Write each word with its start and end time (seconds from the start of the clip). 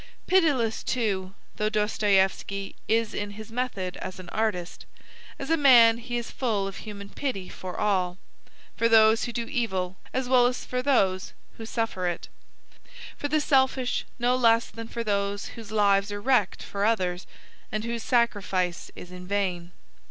Pitiless, 0.25 0.81
too, 0.83 1.35
though 1.57 1.69
Dostoieffski 1.69 2.73
is 2.87 3.13
in 3.13 3.29
his 3.37 3.51
method 3.51 3.97
as 3.97 4.19
an 4.19 4.29
artist, 4.29 4.87
as 5.37 5.51
a 5.51 5.55
man 5.57 5.99
he 5.99 6.17
is 6.17 6.31
full 6.31 6.65
of 6.67 6.77
human 6.77 7.07
pity 7.07 7.47
for 7.49 7.77
all, 7.77 8.17
for 8.75 8.89
those 8.89 9.25
who 9.25 9.31
do 9.31 9.45
evil 9.45 9.97
as 10.11 10.27
well 10.27 10.47
as 10.47 10.65
for 10.65 10.81
those 10.81 11.33
who 11.57 11.67
suffer 11.67 12.07
it, 12.07 12.29
for 13.15 13.27
the 13.27 13.39
selfish 13.39 14.03
no 14.17 14.35
less 14.35 14.71
than 14.71 14.87
for 14.87 15.03
those 15.03 15.49
whose 15.49 15.71
lives 15.71 16.11
are 16.11 16.19
wrecked 16.19 16.63
for 16.63 16.83
others 16.83 17.27
and 17.71 17.83
whose 17.83 18.01
sacrifice 18.01 18.89
is 18.95 19.11
in 19.11 19.27
vain. 19.27 19.71